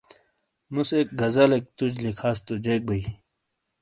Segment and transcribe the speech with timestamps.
[0.73, 3.05] مس اک غزلیک تُج لکھاس تو جیک بئیی۔